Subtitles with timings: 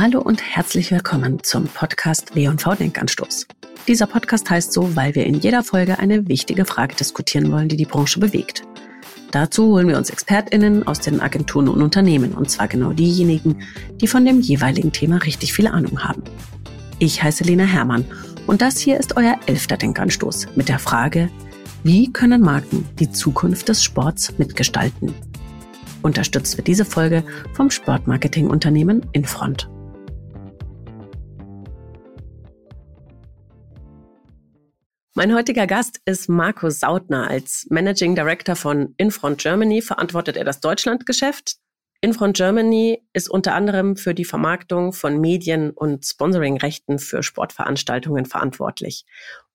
[0.00, 3.48] Hallo und herzlich willkommen zum Podcast W&V Denkanstoß.
[3.88, 7.76] Dieser Podcast heißt so, weil wir in jeder Folge eine wichtige Frage diskutieren wollen, die
[7.76, 8.62] die Branche bewegt.
[9.32, 13.60] Dazu holen wir uns ExpertInnen aus den Agenturen und Unternehmen, und zwar genau diejenigen,
[14.00, 16.22] die von dem jeweiligen Thema richtig viel Ahnung haben.
[17.00, 18.04] Ich heiße Lena Hermann
[18.46, 21.28] und das hier ist euer elfter Denkanstoß mit der Frage,
[21.82, 25.12] wie können Marken die Zukunft des Sports mitgestalten?
[26.02, 29.68] Unterstützt wird diese Folge vom Sportmarketingunternehmen Infront.
[35.18, 37.28] Mein heutiger Gast ist Markus Sautner.
[37.28, 41.56] Als Managing Director von Infront Germany verantwortet er das Deutschlandgeschäft.
[42.00, 49.06] Infront Germany ist unter anderem für die Vermarktung von Medien- und Sponsoringrechten für Sportveranstaltungen verantwortlich.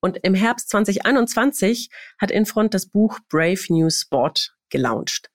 [0.01, 1.89] Und im Herbst 2021
[2.19, 5.31] hat Infront das Buch Brave New Sport gelauncht.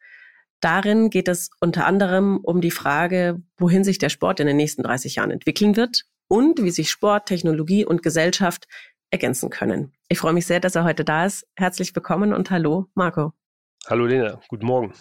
[0.60, 4.82] Darin geht es unter anderem um die Frage, wohin sich der Sport in den nächsten
[4.82, 8.68] 30 Jahren entwickeln wird und wie sich Sport, Technologie und Gesellschaft
[9.10, 9.92] ergänzen können.
[10.08, 11.46] Ich freue mich sehr, dass er heute da ist.
[11.56, 13.32] Herzlich willkommen und hallo, Marco.
[13.86, 14.92] Hallo Lena, guten Morgen.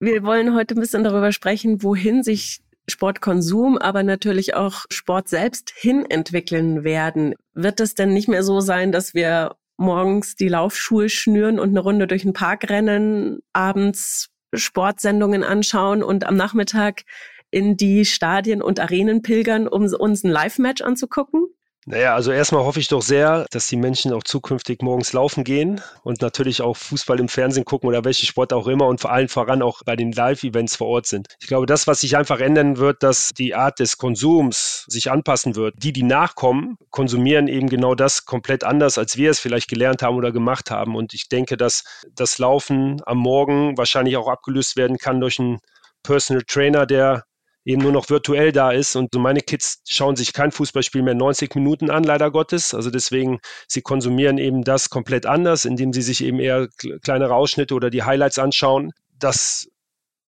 [0.00, 5.72] Wir wollen heute ein bisschen darüber sprechen, wohin sich Sportkonsum, aber natürlich auch Sport selbst
[5.74, 7.34] hin entwickeln werden.
[7.54, 11.80] Wird es denn nicht mehr so sein, dass wir morgens die Laufschuhe schnüren und eine
[11.80, 17.02] Runde durch den Park rennen, abends Sportsendungen anschauen und am Nachmittag
[17.50, 21.46] in die Stadien und Arenen pilgern, um uns ein Live-Match anzugucken?
[21.86, 25.82] Naja, also erstmal hoffe ich doch sehr, dass die Menschen auch zukünftig morgens laufen gehen
[26.02, 29.28] und natürlich auch Fußball im Fernsehen gucken oder welche Sport auch immer und vor allem
[29.28, 31.28] voran auch bei den Live-Events vor Ort sind.
[31.40, 35.56] Ich glaube, das, was sich einfach ändern wird, dass die Art des Konsums sich anpassen
[35.56, 35.74] wird.
[35.76, 40.16] Die, die nachkommen, konsumieren eben genau das komplett anders, als wir es vielleicht gelernt haben
[40.16, 40.96] oder gemacht haben.
[40.96, 45.58] Und ich denke, dass das Laufen am Morgen wahrscheinlich auch abgelöst werden kann durch einen
[46.02, 47.24] Personal Trainer, der
[47.64, 48.96] eben nur noch virtuell da ist.
[48.96, 52.74] Und meine Kids schauen sich kein Fußballspiel mehr 90 Minuten an, leider Gottes.
[52.74, 56.68] Also deswegen, sie konsumieren eben das komplett anders, indem sie sich eben eher
[57.02, 58.92] kleinere Ausschnitte oder die Highlights anschauen.
[59.18, 59.68] Das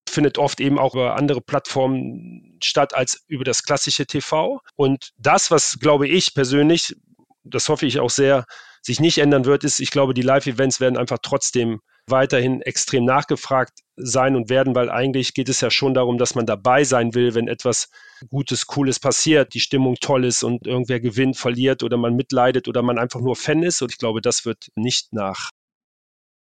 [0.08, 4.60] findet oft eben auch über andere Plattformen statt als über das klassische TV.
[4.76, 6.96] Und das, was glaube ich persönlich,
[7.44, 8.44] das hoffe ich auch sehr,
[8.82, 13.80] sich nicht ändern wird, ist, ich glaube, die Live-Events werden einfach trotzdem weiterhin extrem nachgefragt
[13.96, 17.34] sein und werden, weil eigentlich geht es ja schon darum, dass man dabei sein will,
[17.34, 17.88] wenn etwas
[18.28, 22.82] Gutes, Cooles passiert, die Stimmung toll ist und irgendwer gewinnt, verliert oder man mitleidet oder
[22.82, 23.82] man einfach nur Fan ist.
[23.82, 25.50] Und ich glaube, das wird nicht nach.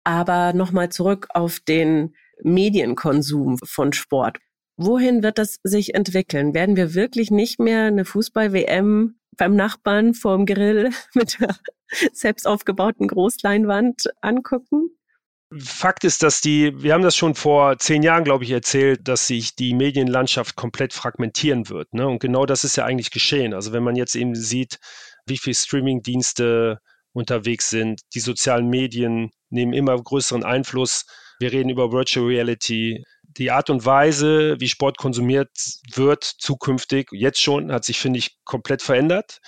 [0.04, 4.38] Aber nochmal zurück auf den Medienkonsum von Sport.
[4.76, 6.54] Wohin wird das sich entwickeln?
[6.54, 11.56] Werden wir wirklich nicht mehr eine Fußball-WM beim Nachbarn vorm Grill mit der
[12.12, 14.97] selbst aufgebauten Großleinwand angucken?
[15.56, 19.26] Fakt ist, dass die, wir haben das schon vor zehn Jahren, glaube ich, erzählt, dass
[19.26, 21.94] sich die Medienlandschaft komplett fragmentieren wird.
[21.94, 22.06] Ne?
[22.06, 23.54] Und genau das ist ja eigentlich geschehen.
[23.54, 24.78] Also wenn man jetzt eben sieht,
[25.26, 26.80] wie viele Streamingdienste
[27.12, 31.06] unterwegs sind, die sozialen Medien nehmen immer größeren Einfluss.
[31.38, 33.02] Wir reden über Virtual Reality.
[33.22, 35.50] Die Art und Weise, wie Sport konsumiert
[35.94, 39.38] wird, zukünftig, jetzt schon, hat sich, finde ich, komplett verändert.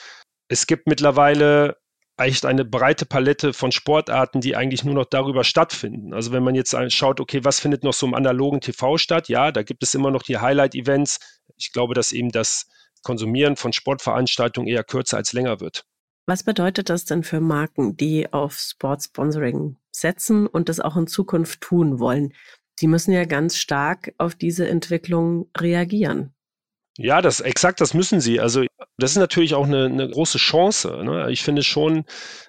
[0.48, 1.76] Es gibt mittlerweile
[2.20, 6.14] echt eine breite Palette von Sportarten, die eigentlich nur noch darüber stattfinden.
[6.14, 9.28] Also wenn man jetzt schaut, okay, was findet noch so im analogen TV statt?
[9.28, 11.18] Ja, da gibt es immer noch die Highlight-Events.
[11.56, 12.68] Ich glaube, dass eben das
[13.02, 15.84] Konsumieren von Sportveranstaltungen eher kürzer als länger wird.
[16.26, 21.60] Was bedeutet das denn für Marken, die auf Sportsponsoring setzen und das auch in Zukunft
[21.62, 22.34] tun wollen?
[22.80, 26.34] Die müssen ja ganz stark auf diese Entwicklung reagieren.
[26.96, 28.40] Ja, das exakt, das müssen sie.
[28.40, 28.64] Also
[28.98, 31.02] das ist natürlich auch eine, eine große Chance.
[31.04, 31.30] Ne?
[31.30, 32.04] Ich finde schon,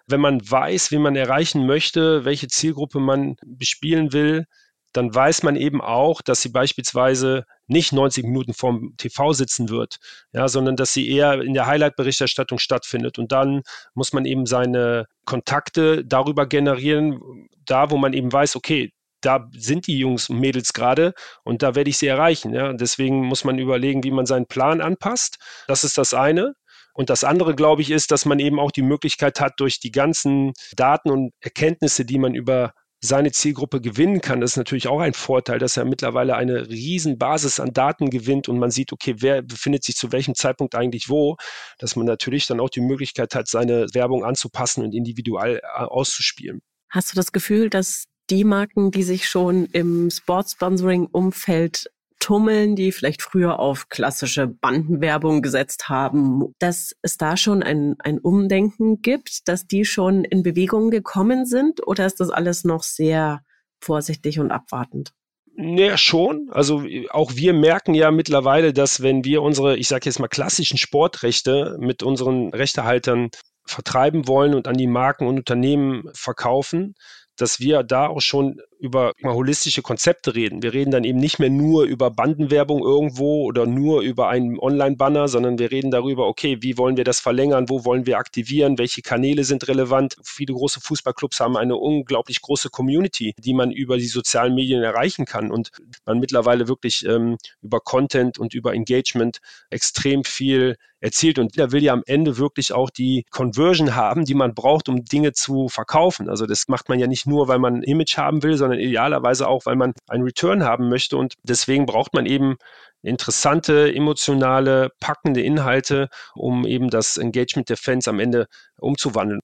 [0.08, 4.46] wenn man weiß, wie man erreichen möchte, welche Zielgruppe man bespielen will,
[4.94, 10.00] dann weiß man eben auch, dass sie beispielsweise nicht 90 Minuten vorm TV sitzen wird,
[10.34, 13.18] ja, sondern dass sie eher in der Highlight-Berichterstattung stattfindet.
[13.18, 13.62] Und dann
[13.94, 19.88] muss man eben seine Kontakte darüber generieren, da wo man eben weiß, okay, da sind
[19.88, 21.14] die Jungs und Mädels gerade
[21.44, 22.54] und da werde ich sie erreichen.
[22.54, 22.74] Ja?
[22.74, 25.38] deswegen muss man überlegen, wie man seinen Plan anpasst.
[25.68, 26.54] Das ist das eine.
[26.94, 29.92] Und das andere, glaube ich, ist, dass man eben auch die Möglichkeit hat, durch die
[29.92, 32.74] ganzen Daten und Erkenntnisse, die man über
[33.04, 34.42] seine Zielgruppe gewinnen kann.
[34.42, 38.48] Das ist natürlich auch ein Vorteil, dass er mittlerweile eine riesen Basis an Daten gewinnt
[38.48, 41.38] und man sieht, okay, wer befindet sich zu welchem Zeitpunkt eigentlich wo,
[41.80, 46.62] dass man natürlich dann auch die Möglichkeit hat, seine Werbung anzupassen und individuell äh, auszuspielen.
[46.90, 53.22] Hast du das Gefühl, dass die Marken, die sich schon im Sportsponsoring-Umfeld tummeln, die vielleicht
[53.22, 59.68] früher auf klassische Bandenwerbung gesetzt haben, dass es da schon ein, ein Umdenken gibt, dass
[59.68, 63.42] die schon in Bewegung gekommen sind oder ist das alles noch sehr
[63.82, 65.12] vorsichtig und abwartend?
[65.56, 66.50] Naja, schon.
[66.52, 70.78] Also auch wir merken ja mittlerweile, dass wenn wir unsere, ich sage jetzt mal, klassischen
[70.78, 73.30] Sportrechte mit unseren Rechtehaltern
[73.66, 76.96] vertreiben wollen und an die Marken und Unternehmen verkaufen,
[77.42, 80.64] dass wir da auch schon über mal, holistische Konzepte reden.
[80.64, 85.28] Wir reden dann eben nicht mehr nur über Bandenwerbung irgendwo oder nur über einen Online-Banner,
[85.28, 89.04] sondern wir reden darüber, okay, wie wollen wir das verlängern, wo wollen wir aktivieren, welche
[89.04, 90.16] Kanäle sind relevant.
[90.24, 95.26] Viele große Fußballclubs haben eine unglaublich große Community, die man über die sozialen Medien erreichen
[95.26, 95.70] kann und
[96.06, 99.38] man mittlerweile wirklich ähm, über Content und über Engagement
[99.70, 101.40] extrem viel erzielt.
[101.40, 105.04] Und der will ja am Ende wirklich auch die Conversion haben, die man braucht, um
[105.04, 106.30] Dinge zu verkaufen.
[106.30, 109.48] Also das macht man ja nicht nur, weil man ein Image haben will, sondern idealerweise
[109.48, 111.18] auch, weil man einen Return haben möchte.
[111.18, 112.58] Und deswegen braucht man eben
[113.04, 118.48] interessante, emotionale, packende Inhalte, um eben das Engagement der Fans am Ende
[118.78, 119.42] umzuwandeln.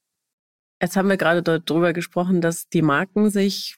[0.82, 3.78] Jetzt haben wir gerade darüber gesprochen, dass die Marken sich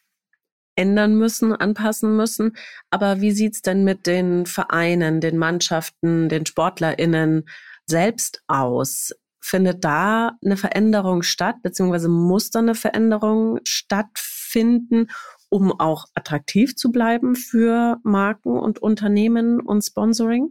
[0.75, 2.55] ändern müssen, anpassen müssen.
[2.89, 7.47] Aber wie sieht es denn mit den Vereinen, den Mannschaften, den SportlerInnen
[7.85, 9.11] selbst aus?
[9.41, 15.07] Findet da eine Veränderung statt, beziehungsweise muss da eine Veränderung stattfinden,
[15.49, 20.49] um auch attraktiv zu bleiben für Marken und Unternehmen und Sponsoring?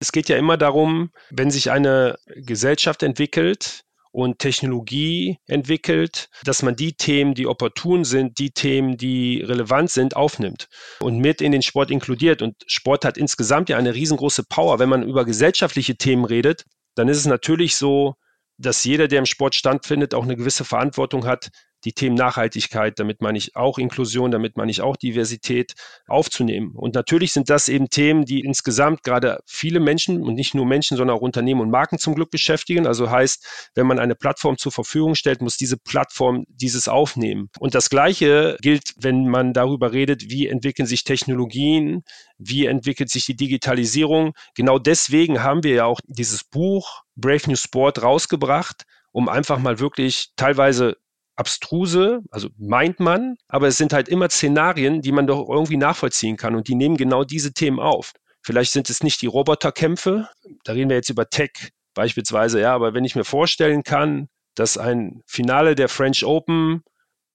[0.00, 6.76] Es geht ja immer darum, wenn sich eine Gesellschaft entwickelt, und Technologie entwickelt, dass man
[6.76, 10.68] die Themen, die opportun sind, die Themen, die relevant sind, aufnimmt
[11.00, 12.42] und mit in den Sport inkludiert.
[12.42, 14.78] Und Sport hat insgesamt ja eine riesengroße Power.
[14.78, 16.64] Wenn man über gesellschaftliche Themen redet,
[16.94, 18.14] dann ist es natürlich so,
[18.56, 21.50] dass jeder, der im Sport standfindet, auch eine gewisse Verantwortung hat,
[21.84, 25.74] die Themen Nachhaltigkeit, damit meine ich auch Inklusion, damit meine ich auch Diversität
[26.06, 26.72] aufzunehmen.
[26.74, 30.96] Und natürlich sind das eben Themen, die insgesamt gerade viele Menschen und nicht nur Menschen,
[30.96, 32.86] sondern auch Unternehmen und Marken zum Glück beschäftigen.
[32.86, 37.48] Also heißt, wenn man eine Plattform zur Verfügung stellt, muss diese Plattform dieses aufnehmen.
[37.58, 42.02] Und das Gleiche gilt, wenn man darüber redet, wie entwickeln sich Technologien,
[42.38, 44.32] wie entwickelt sich die Digitalisierung.
[44.54, 49.80] Genau deswegen haben wir ja auch dieses Buch Brave New Sport rausgebracht, um einfach mal
[49.80, 50.96] wirklich teilweise
[51.38, 56.36] abstruse, also meint man, aber es sind halt immer Szenarien, die man doch irgendwie nachvollziehen
[56.36, 58.12] kann und die nehmen genau diese Themen auf.
[58.42, 60.28] Vielleicht sind es nicht die Roboterkämpfe,
[60.64, 64.76] da reden wir jetzt über Tech beispielsweise, ja, aber wenn ich mir vorstellen kann, dass
[64.76, 66.82] ein Finale der French Open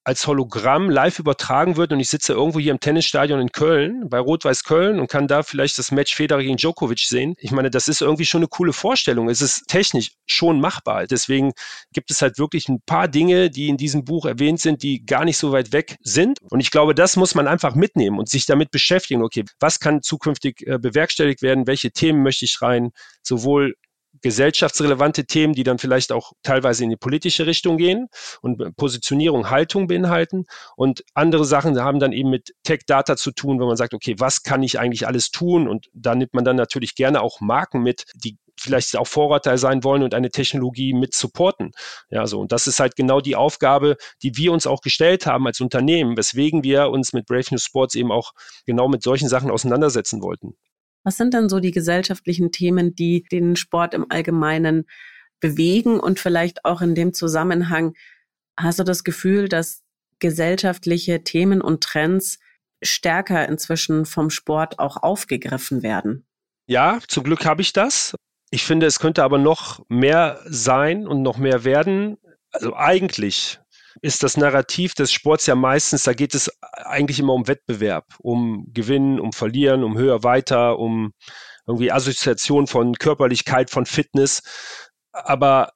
[0.03, 4.19] als Hologramm live übertragen wird und ich sitze irgendwo hier im Tennisstadion in Köln, bei
[4.19, 7.35] Rot-Weiß Köln und kann da vielleicht das Match Federer gegen Djokovic sehen.
[7.37, 9.29] Ich meine, das ist irgendwie schon eine coole Vorstellung.
[9.29, 11.07] Es ist technisch schon machbar.
[11.07, 11.53] Deswegen
[11.93, 15.23] gibt es halt wirklich ein paar Dinge, die in diesem Buch erwähnt sind, die gar
[15.23, 16.39] nicht so weit weg sind.
[16.49, 19.23] Und ich glaube, das muss man einfach mitnehmen und sich damit beschäftigen.
[19.23, 21.65] Okay, was kann zukünftig äh, bewerkstelligt werden?
[21.65, 22.91] Welche Themen möchte ich rein?
[23.21, 23.75] Sowohl
[24.23, 28.07] gesellschaftsrelevante Themen, die dann vielleicht auch teilweise in die politische Richtung gehen
[28.41, 30.45] und Positionierung, Haltung beinhalten.
[30.75, 34.41] Und andere Sachen haben dann eben mit Tech-Data zu tun, wenn man sagt, okay, was
[34.43, 35.67] kann ich eigentlich alles tun?
[35.67, 39.83] Und da nimmt man dann natürlich gerne auch Marken mit, die vielleicht auch Vorreiter sein
[39.83, 41.71] wollen und eine Technologie mit supporten.
[42.09, 42.39] Ja, so.
[42.39, 46.17] Und das ist halt genau die Aufgabe, die wir uns auch gestellt haben als Unternehmen,
[46.17, 48.31] weswegen wir uns mit Brave New Sports eben auch
[48.65, 50.55] genau mit solchen Sachen auseinandersetzen wollten.
[51.03, 54.85] Was sind denn so die gesellschaftlichen Themen, die den Sport im Allgemeinen
[55.39, 57.93] bewegen und vielleicht auch in dem Zusammenhang
[58.57, 59.81] hast du das Gefühl, dass
[60.19, 62.39] gesellschaftliche Themen und Trends
[62.81, 66.25] stärker inzwischen vom Sport auch aufgegriffen werden?
[66.65, 68.15] Ja, zum Glück habe ich das.
[68.51, 72.17] Ich finde, es könnte aber noch mehr sein und noch mehr werden.
[72.51, 73.59] Also eigentlich
[74.01, 78.67] ist das Narrativ des Sports ja meistens, da geht es eigentlich immer um Wettbewerb, um
[78.73, 81.13] Gewinnen, um Verlieren, um höher, weiter, um
[81.67, 84.41] irgendwie Assoziation von Körperlichkeit, von Fitness.
[85.11, 85.71] Aber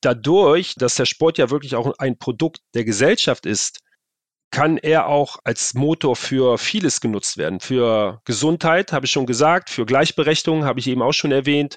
[0.00, 3.80] dadurch, dass der Sport ja wirklich auch ein Produkt der Gesellschaft ist,
[4.50, 7.60] kann er auch als Motor für vieles genutzt werden.
[7.60, 11.76] Für Gesundheit, habe ich schon gesagt, für Gleichberechtigung, habe ich eben auch schon erwähnt.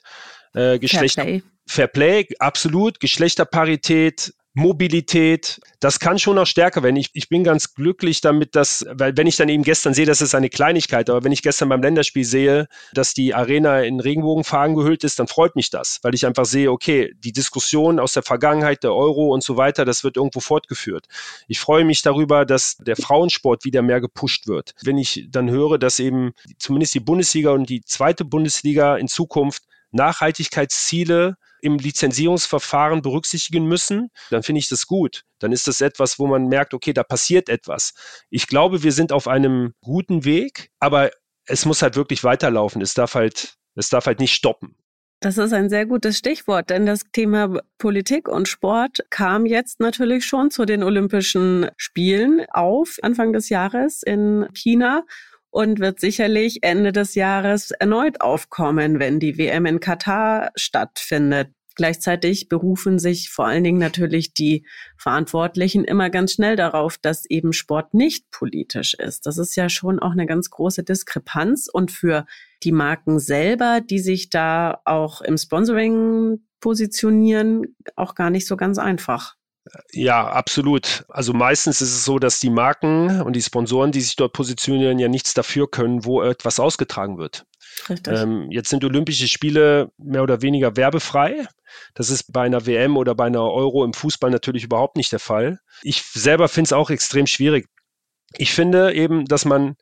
[0.54, 1.44] Äh, Geschlechter, Fairplay.
[1.68, 3.00] Fairplay, absolut.
[3.00, 6.98] Geschlechterparität, Mobilität, das kann schon noch stärker werden.
[6.98, 10.22] Ich, ich bin ganz glücklich damit, dass, weil wenn ich dann eben gestern sehe, das
[10.22, 14.76] ist eine Kleinigkeit, aber wenn ich gestern beim Länderspiel sehe, dass die Arena in Regenbogenfarben
[14.76, 18.24] gehüllt ist, dann freut mich das, weil ich einfach sehe, okay, die Diskussion aus der
[18.24, 21.08] Vergangenheit, der Euro und so weiter, das wird irgendwo fortgeführt.
[21.48, 24.74] Ich freue mich darüber, dass der Frauensport wieder mehr gepusht wird.
[24.84, 29.64] Wenn ich dann höre, dass eben zumindest die Bundesliga und die zweite Bundesliga in Zukunft
[29.92, 35.24] Nachhaltigkeitsziele im Lizenzierungsverfahren berücksichtigen müssen, dann finde ich das gut.
[35.40, 37.94] Dann ist das etwas, wo man merkt, okay, da passiert etwas.
[38.30, 41.12] Ich glaube, wir sind auf einem guten Weg, aber
[41.46, 42.82] es muss halt wirklich weiterlaufen.
[42.82, 44.76] Es darf halt, es darf halt nicht stoppen.
[45.24, 50.26] Das ist ein sehr gutes Stichwort, denn das Thema Politik und Sport kam jetzt natürlich
[50.26, 55.04] schon zu den Olympischen Spielen auf, Anfang des Jahres in China.
[55.52, 61.50] Und wird sicherlich Ende des Jahres erneut aufkommen, wenn die WM in Katar stattfindet.
[61.76, 64.66] Gleichzeitig berufen sich vor allen Dingen natürlich die
[64.98, 69.26] Verantwortlichen immer ganz schnell darauf, dass eben Sport nicht politisch ist.
[69.26, 72.26] Das ist ja schon auch eine ganz große Diskrepanz und für
[72.64, 78.78] die Marken selber, die sich da auch im Sponsoring positionieren, auch gar nicht so ganz
[78.78, 79.36] einfach.
[79.92, 81.06] Ja, absolut.
[81.10, 85.00] Also meistens ist es so, dass die Marken und die Sponsoren, die sich dort positionieren,
[85.00, 87.46] ja nichts dafür können, wo etwas ausgetragen wird.
[88.08, 91.48] Ähm, jetzt sind Olympische Spiele mehr oder weniger werbefrei.
[91.94, 95.20] Das ist bei einer WM oder bei einer Euro im Fußball natürlich überhaupt nicht der
[95.20, 95.60] Fall.
[95.84, 97.68] Ich selber finde es auch extrem schwierig.
[98.38, 99.76] Ich finde eben, dass man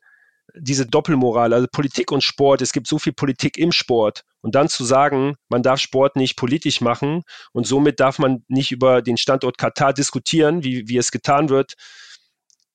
[0.56, 4.68] diese Doppelmoral, also Politik und Sport, es gibt so viel Politik im Sport und dann
[4.68, 9.16] zu sagen, man darf Sport nicht politisch machen und somit darf man nicht über den
[9.16, 11.74] Standort Katar diskutieren, wie, wie es getan wird,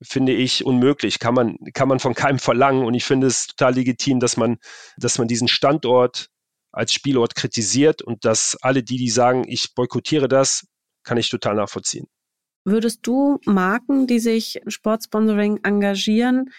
[0.01, 1.19] finde ich unmöglich.
[1.19, 4.57] Kann man, kann man von keinem verlangen und ich finde es total legitim, dass man,
[4.97, 6.29] dass man diesen Standort
[6.71, 10.67] als Spielort kritisiert und dass alle die, die sagen, ich boykottiere das,
[11.03, 12.07] kann ich total nachvollziehen.
[12.65, 16.49] Würdest du Marken, die sich Sportsponsoring engagieren,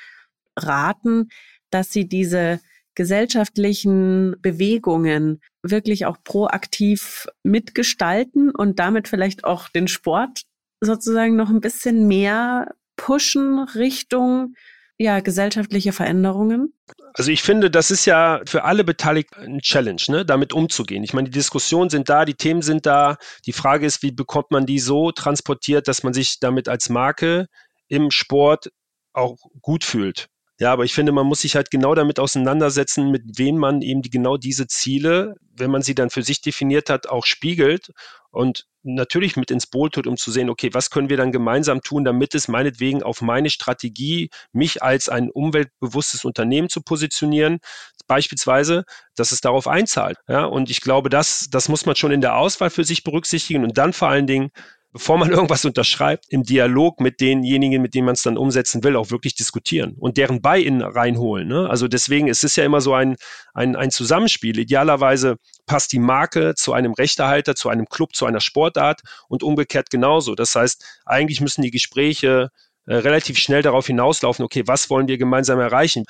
[0.57, 1.29] raten,
[1.71, 2.61] dass sie diese
[2.95, 10.43] gesellschaftlichen Bewegungen wirklich auch proaktiv mitgestalten und damit vielleicht auch den Sport
[10.81, 14.55] sozusagen noch ein bisschen mehr pushen Richtung
[14.99, 16.73] ja, gesellschaftliche Veränderungen?
[17.13, 21.05] Also ich finde, das ist ja für alle Beteiligten ein Challenge, ne, damit umzugehen.
[21.05, 23.19] Ich meine, die Diskussionen sind da, die Themen sind da.
[23.45, 27.47] Die Frage ist, wie bekommt man die so transportiert, dass man sich damit als Marke
[27.89, 28.71] im Sport
[29.13, 30.29] auch gut fühlt.
[30.59, 34.01] Ja, aber ich finde, man muss sich halt genau damit auseinandersetzen, mit wem man eben
[34.01, 37.91] die, genau diese Ziele, wenn man sie dann für sich definiert hat, auch spiegelt
[38.31, 41.83] und natürlich mit ins Boot tut, um zu sehen, okay, was können wir dann gemeinsam
[41.83, 47.59] tun, damit es meinetwegen auf meine Strategie, mich als ein umweltbewusstes Unternehmen zu positionieren,
[48.07, 48.85] beispielsweise,
[49.15, 50.19] dass es darauf einzahlt.
[50.29, 53.63] Ja, und ich glaube, das, das muss man schon in der Auswahl für sich berücksichtigen
[53.65, 54.51] und dann vor allen Dingen
[54.97, 58.97] bevor man irgendwas unterschreibt, im Dialog mit denjenigen, mit denen man es dann umsetzen will,
[58.97, 61.47] auch wirklich diskutieren und deren Buy-in reinholen.
[61.47, 61.69] Ne?
[61.69, 63.17] Also deswegen ist es ja immer so ein,
[63.53, 64.59] ein, ein Zusammenspiel.
[64.59, 65.37] Idealerweise
[65.67, 70.35] passt die Marke zu einem Rechtehalter, zu einem Club, zu einer Sportart und umgekehrt genauso.
[70.35, 72.49] Das heißt, eigentlich müssen die Gespräche
[72.87, 76.05] äh, relativ schnell darauf hinauslaufen, okay, was wollen wir gemeinsam erreichen?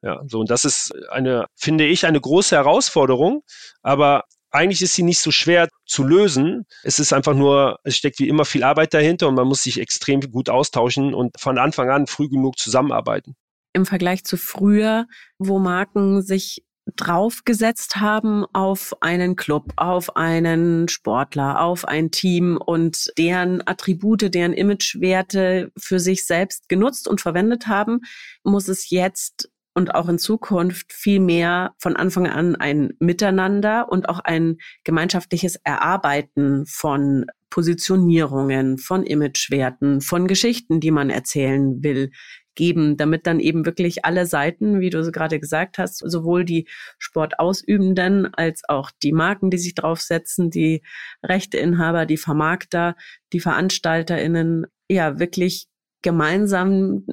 [0.00, 3.42] Ja, so und das ist eine, finde ich, eine große Herausforderung,
[3.82, 4.24] aber
[4.56, 6.66] eigentlich ist sie nicht so schwer zu lösen.
[6.82, 9.80] Es ist einfach nur, es steckt wie immer viel Arbeit dahinter und man muss sich
[9.80, 13.36] extrem gut austauschen und von Anfang an früh genug zusammenarbeiten.
[13.72, 15.06] Im Vergleich zu früher,
[15.38, 23.10] wo Marken sich draufgesetzt haben auf einen Club, auf einen Sportler, auf ein Team und
[23.18, 28.02] deren Attribute, deren Imagewerte für sich selbst genutzt und verwendet haben,
[28.44, 34.08] muss es jetzt und auch in Zukunft viel mehr von Anfang an ein Miteinander und
[34.08, 42.10] auch ein gemeinschaftliches Erarbeiten von Positionierungen, von Imagewerten, von Geschichten, die man erzählen will,
[42.54, 46.66] geben, damit dann eben wirklich alle Seiten, wie du gerade gesagt hast, sowohl die
[46.98, 50.82] Sportausübenden als auch die Marken, die sich draufsetzen, die
[51.22, 52.96] Rechteinhaber, die Vermarkter,
[53.34, 55.66] die VeranstalterInnen, ja, wirklich
[56.00, 57.04] gemeinsam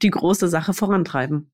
[0.00, 1.50] die große Sache vorantreiben.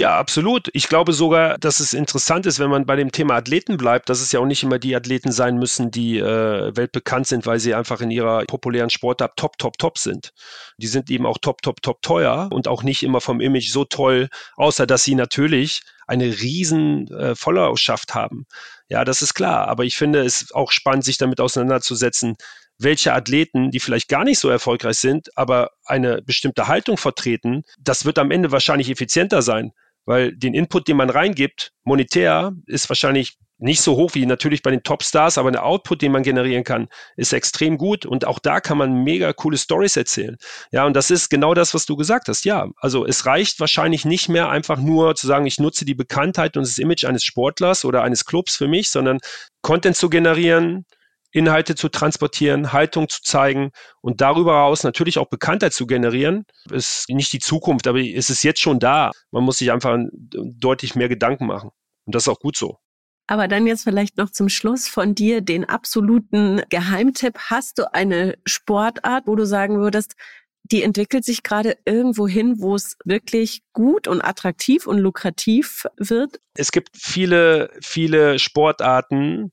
[0.00, 0.68] Ja, absolut.
[0.74, 4.20] Ich glaube sogar, dass es interessant ist, wenn man bei dem Thema Athleten bleibt, dass
[4.20, 7.74] es ja auch nicht immer die Athleten sein müssen, die äh, weltbekannt sind, weil sie
[7.74, 10.30] einfach in ihrer populären Sportart top, top, top sind.
[10.76, 13.84] Die sind eben auch top, top, top teuer und auch nicht immer vom Image so
[13.84, 18.46] toll, außer dass sie natürlich eine riesen äh, Followerschaft haben.
[18.88, 19.66] Ja, das ist klar.
[19.66, 22.36] Aber ich finde es auch spannend, sich damit auseinanderzusetzen,
[22.78, 28.04] welche Athleten, die vielleicht gar nicht so erfolgreich sind, aber eine bestimmte Haltung vertreten, das
[28.04, 29.72] wird am Ende wahrscheinlich effizienter sein
[30.08, 34.70] weil den Input, den man reingibt, monetär, ist wahrscheinlich nicht so hoch wie natürlich bei
[34.70, 38.60] den Topstars, aber der Output, den man generieren kann, ist extrem gut und auch da
[38.60, 40.38] kann man mega coole Stories erzählen.
[40.72, 42.46] Ja, und das ist genau das, was du gesagt hast.
[42.46, 46.56] Ja, also es reicht wahrscheinlich nicht mehr einfach nur zu sagen, ich nutze die Bekanntheit
[46.56, 49.18] und das Image eines Sportlers oder eines Clubs für mich, sondern
[49.60, 50.86] Content zu generieren,
[51.30, 53.70] Inhalte zu transportieren, Haltung zu zeigen
[54.00, 58.42] und darüber hinaus natürlich auch Bekanntheit zu generieren, ist nicht die Zukunft, aber es ist
[58.42, 59.10] jetzt schon da.
[59.30, 59.98] Man muss sich einfach
[60.32, 61.70] deutlich mehr Gedanken machen.
[62.06, 62.78] Und das ist auch gut so.
[63.26, 67.38] Aber dann jetzt vielleicht noch zum Schluss von dir den absoluten Geheimtipp.
[67.38, 70.14] Hast du eine Sportart, wo du sagen würdest,
[70.62, 76.40] die entwickelt sich gerade irgendwo hin, wo es wirklich gut und attraktiv und lukrativ wird?
[76.54, 79.52] Es gibt viele, viele Sportarten,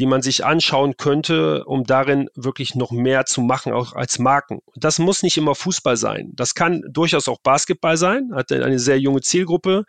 [0.00, 4.60] die man sich anschauen könnte, um darin wirklich noch mehr zu machen, auch als Marken.
[4.74, 6.30] Das muss nicht immer Fußball sein.
[6.32, 9.84] Das kann durchaus auch Basketball sein, hat eine sehr junge Zielgruppe.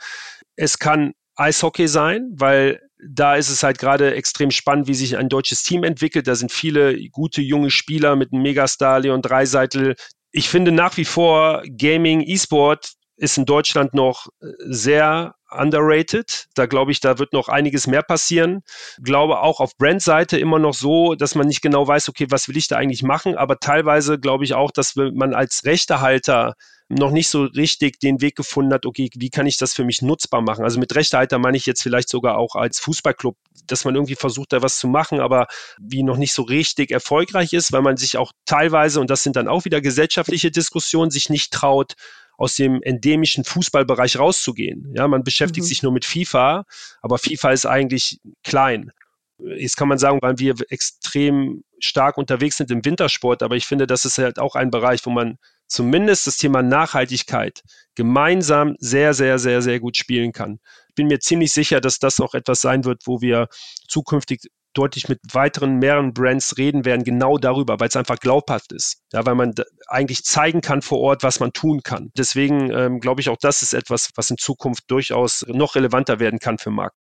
[0.57, 5.29] Es kann Eishockey sein, weil da ist es halt gerade extrem spannend, wie sich ein
[5.29, 6.27] deutsches Team entwickelt.
[6.27, 9.95] Da sind viele gute junge Spieler mit einem Megastar Leon Dreiseitel.
[10.33, 14.27] Ich finde nach wie vor Gaming, E-Sport ist in Deutschland noch
[14.59, 16.47] sehr underrated.
[16.55, 18.61] Da glaube ich, da wird noch einiges mehr passieren.
[19.01, 22.57] Glaube auch auf Brandseite immer noch so, dass man nicht genau weiß, okay, was will
[22.57, 23.35] ich da eigentlich machen?
[23.35, 26.55] Aber teilweise glaube ich auch, dass man als Rechtehalter
[26.91, 30.01] noch nicht so richtig den Weg gefunden hat, okay, wie kann ich das für mich
[30.01, 30.63] nutzbar machen?
[30.63, 34.53] Also mit Rechtehalter meine ich jetzt vielleicht sogar auch als Fußballclub, dass man irgendwie versucht,
[34.53, 35.47] da was zu machen, aber
[35.79, 39.35] wie noch nicht so richtig erfolgreich ist, weil man sich auch teilweise, und das sind
[39.35, 41.93] dann auch wieder gesellschaftliche Diskussionen, sich nicht traut,
[42.37, 44.93] aus dem endemischen Fußballbereich rauszugehen.
[44.95, 45.67] Ja, man beschäftigt mhm.
[45.67, 46.65] sich nur mit FIFA,
[47.01, 48.91] aber FIFA ist eigentlich klein.
[49.37, 53.87] Jetzt kann man sagen, weil wir extrem stark unterwegs sind im Wintersport, aber ich finde,
[53.87, 57.63] das ist halt auch ein Bereich, wo man zumindest das Thema Nachhaltigkeit
[57.95, 60.59] gemeinsam sehr, sehr, sehr, sehr gut spielen kann.
[60.89, 63.47] Ich bin mir ziemlich sicher, dass das auch etwas sein wird, wo wir
[63.87, 64.41] zukünftig
[64.73, 69.01] deutlich mit weiteren mehreren Brands reden werden, genau darüber, weil es einfach glaubhaft ist.
[69.13, 69.53] Ja, weil man
[69.87, 72.11] eigentlich zeigen kann vor Ort, was man tun kann.
[72.17, 76.39] Deswegen ähm, glaube ich auch, das ist etwas, was in Zukunft durchaus noch relevanter werden
[76.39, 76.95] kann für Marken.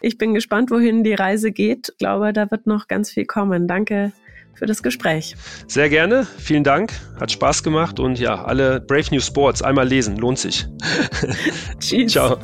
[0.00, 1.90] Ich bin gespannt, wohin die Reise geht.
[1.90, 3.66] Ich glaube, da wird noch ganz viel kommen.
[3.66, 4.12] Danke
[4.54, 5.34] für das Gespräch.
[5.66, 6.26] Sehr gerne.
[6.38, 6.92] Vielen Dank.
[7.18, 10.16] Hat Spaß gemacht und ja, alle Brave New Sports einmal lesen.
[10.16, 10.66] Lohnt sich.
[11.80, 12.12] Tschüss.
[12.12, 12.38] Ciao.